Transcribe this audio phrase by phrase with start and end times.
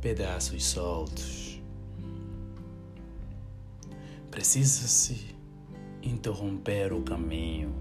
[0.00, 1.60] pedaços soltos.
[4.30, 5.34] Precisa-se
[6.02, 7.74] interromper o caminho,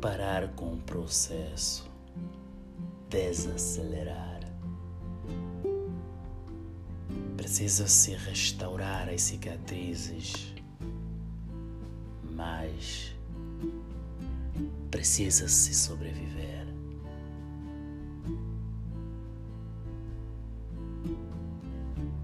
[0.00, 1.90] parar com o processo,
[3.08, 4.40] desacelerar.
[7.36, 10.54] Precisa-se restaurar as cicatrizes,
[12.30, 13.14] mas
[14.90, 16.41] precisa-se sobreviver.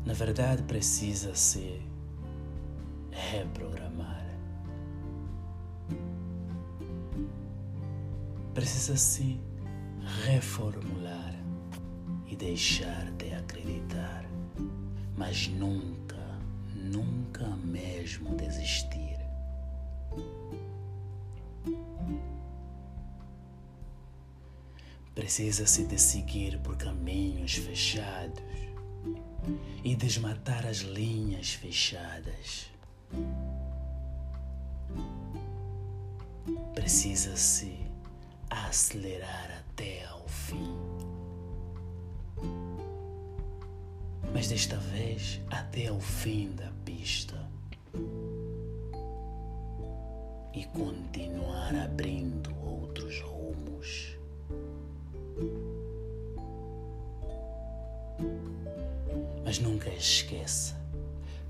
[0.09, 1.83] Na verdade, precisa-se
[3.11, 4.25] reprogramar.
[8.55, 9.39] Precisa-se
[10.25, 11.34] reformular
[12.27, 14.25] e deixar de acreditar,
[15.15, 16.41] mas nunca,
[16.75, 19.19] nunca mesmo desistir.
[25.15, 28.43] Precisa-se de seguir por caminhos fechados
[29.84, 32.70] e desmatar as linhas fechadas.
[36.74, 37.78] Precisa-se
[38.50, 40.76] acelerar até ao fim.
[44.32, 47.48] Mas desta vez até ao fim da pista.
[50.54, 54.19] E continuar abrindo outros rumos.
[59.45, 60.77] Mas nunca esqueça,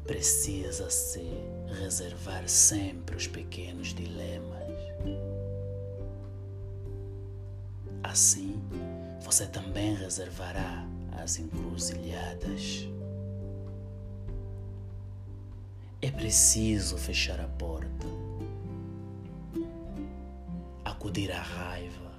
[0.06, 1.22] precisa-se
[1.80, 4.58] reservar sempre os pequenos dilemas.
[8.02, 8.62] Assim,
[9.20, 12.88] você também reservará as encruzilhadas.
[16.00, 18.06] É preciso fechar a porta,
[20.84, 22.12] acudir à raiva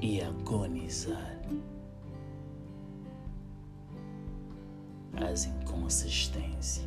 [0.00, 1.40] e agonizar
[5.22, 6.86] as inconsistências.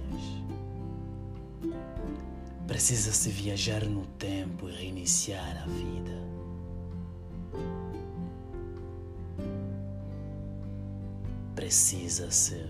[2.68, 6.26] Precisa-se viajar no tempo e reiniciar a vida.
[11.56, 12.66] Precisa-se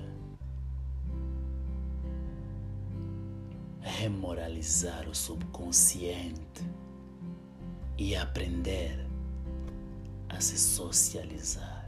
[3.81, 6.63] remoralizar o subconsciente
[7.97, 9.07] e aprender
[10.29, 11.84] a se socializar.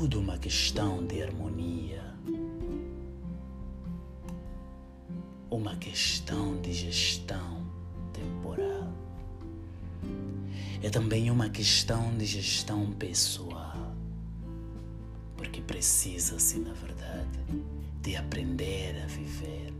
[0.00, 2.02] Tudo uma questão de harmonia.
[5.50, 7.66] uma questão de gestão
[8.10, 8.90] temporal.
[10.82, 13.94] É também uma questão de gestão pessoal,
[15.36, 17.62] porque precisa-se, na verdade,
[18.00, 19.74] de aprender a viver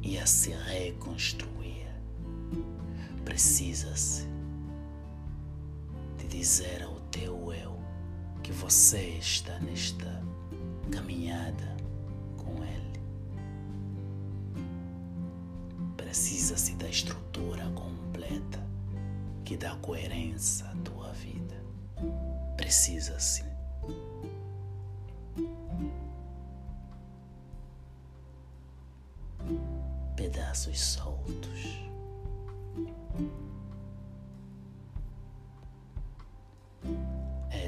[0.00, 1.88] e a se reconstruir.
[3.24, 4.28] Precisa-se
[6.18, 7.73] de dizer ao teu eu
[8.44, 10.22] que você está nesta
[10.92, 11.74] caminhada
[12.36, 13.00] com ele.
[15.96, 18.62] Precisa-se da estrutura completa
[19.46, 21.54] que dá coerência à tua vida.
[22.54, 23.42] Precisa-se.
[30.16, 31.84] Pedaços soltos.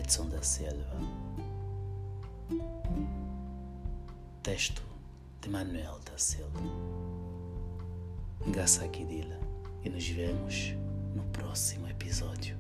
[0.06, 1.00] Edson da Silva.
[4.40, 4.80] Texto
[5.40, 6.60] de Manuel da Silva.
[8.52, 9.36] Gassa Kidila
[9.82, 10.76] e nos vemos
[11.12, 12.56] no próximo episódio.